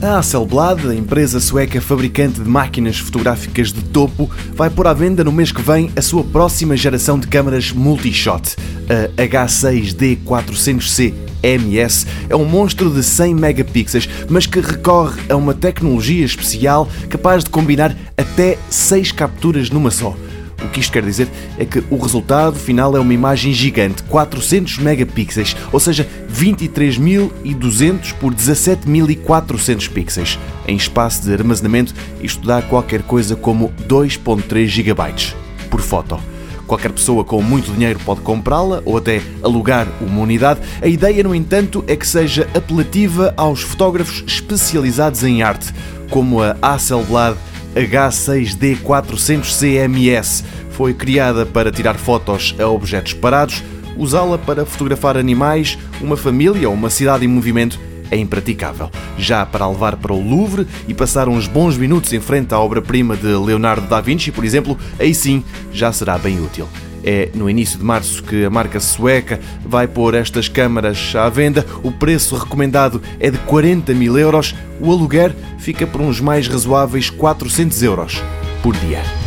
A 0.00 0.18
Hasselblad, 0.18 0.86
a 0.88 0.94
empresa 0.94 1.40
sueca 1.40 1.80
fabricante 1.80 2.40
de 2.40 2.48
máquinas 2.48 2.98
fotográficas 2.98 3.72
de 3.72 3.82
topo, 3.82 4.30
vai 4.54 4.70
pôr 4.70 4.86
à 4.86 4.92
venda 4.92 5.24
no 5.24 5.32
mês 5.32 5.50
que 5.50 5.60
vem 5.60 5.90
a 5.96 6.00
sua 6.00 6.22
próxima 6.22 6.76
geração 6.76 7.18
de 7.18 7.26
câmaras 7.26 7.72
multi-shot, 7.72 8.54
a 8.88 9.20
H6D400C 9.20 11.12
MS 11.42 12.06
é 12.28 12.36
um 12.36 12.44
monstro 12.44 12.90
de 12.90 13.02
100 13.02 13.34
megapixels, 13.34 14.08
mas 14.28 14.46
que 14.46 14.60
recorre 14.60 15.20
a 15.28 15.34
uma 15.34 15.52
tecnologia 15.52 16.24
especial 16.24 16.88
capaz 17.08 17.42
de 17.42 17.50
combinar 17.50 17.96
até 18.16 18.56
6 18.70 19.10
capturas 19.10 19.68
numa 19.68 19.90
só. 19.90 20.16
O 20.62 20.68
que 20.68 20.80
isto 20.80 20.92
quer 20.92 21.04
dizer 21.04 21.28
é 21.56 21.64
que 21.64 21.82
o 21.88 21.96
resultado 21.96 22.56
final 22.56 22.96
é 22.96 23.00
uma 23.00 23.14
imagem 23.14 23.52
gigante, 23.52 24.02
400 24.04 24.78
megapixels, 24.78 25.56
ou 25.72 25.78
seja, 25.78 26.08
23.200 26.32 28.12
por 28.14 28.34
17.400 28.34 29.88
pixels. 29.90 30.38
Em 30.66 30.76
espaço 30.76 31.22
de 31.22 31.32
armazenamento, 31.32 31.94
isto 32.20 32.46
dá 32.46 32.60
qualquer 32.60 33.02
coisa 33.02 33.36
como 33.36 33.72
2.3 33.86 34.66
gigabytes 34.66 35.36
por 35.70 35.80
foto. 35.80 36.18
Qualquer 36.66 36.92
pessoa 36.92 37.24
com 37.24 37.40
muito 37.40 37.72
dinheiro 37.72 37.98
pode 38.04 38.20
comprá-la 38.20 38.82
ou 38.84 38.98
até 38.98 39.22
alugar 39.42 39.88
uma 40.02 40.20
unidade. 40.20 40.60
A 40.82 40.86
ideia, 40.86 41.22
no 41.22 41.34
entanto, 41.34 41.82
é 41.86 41.96
que 41.96 42.06
seja 42.06 42.46
apelativa 42.54 43.32
aos 43.38 43.62
fotógrafos 43.62 44.22
especializados 44.26 45.24
em 45.24 45.42
arte, 45.42 45.72
como 46.10 46.42
a 46.42 46.56
Hasselblad 46.60 47.38
H6D400CMS. 47.78 50.42
Foi 50.70 50.94
criada 50.94 51.44
para 51.46 51.70
tirar 51.70 51.94
fotos 51.96 52.56
a 52.58 52.66
objetos 52.66 53.12
parados, 53.12 53.62
usá-la 53.96 54.38
para 54.38 54.66
fotografar 54.66 55.16
animais, 55.16 55.78
uma 56.00 56.16
família 56.16 56.68
ou 56.68 56.74
uma 56.74 56.90
cidade 56.90 57.24
em 57.24 57.28
movimento 57.28 57.78
é 58.10 58.16
impraticável. 58.16 58.90
Já 59.18 59.44
para 59.44 59.68
levar 59.68 59.96
para 59.96 60.12
o 60.12 60.22
Louvre 60.22 60.66
e 60.86 60.94
passar 60.94 61.28
uns 61.28 61.46
bons 61.46 61.76
minutos 61.76 62.12
em 62.12 62.20
frente 62.20 62.54
à 62.54 62.58
obra-prima 62.58 63.16
de 63.16 63.26
Leonardo 63.26 63.86
da 63.86 64.00
Vinci, 64.00 64.32
por 64.32 64.44
exemplo, 64.44 64.78
aí 64.98 65.14
sim 65.14 65.44
já 65.72 65.92
será 65.92 66.18
bem 66.18 66.40
útil. 66.40 66.68
É 67.04 67.30
no 67.34 67.48
início 67.48 67.78
de 67.78 67.84
março 67.84 68.22
que 68.22 68.44
a 68.44 68.50
marca 68.50 68.80
sueca 68.80 69.40
vai 69.64 69.86
pôr 69.86 70.14
estas 70.14 70.48
câmaras 70.48 71.14
à 71.14 71.28
venda. 71.28 71.64
O 71.82 71.90
preço 71.90 72.36
recomendado 72.36 73.02
é 73.18 73.30
de 73.30 73.38
40 73.38 73.94
mil 73.94 74.18
euros. 74.18 74.54
O 74.80 74.90
aluguer 74.90 75.34
fica 75.58 75.86
por 75.86 76.00
uns 76.00 76.20
mais 76.20 76.48
razoáveis 76.48 77.10
400 77.10 77.82
euros 77.82 78.22
por 78.62 78.74
dia. 78.76 79.17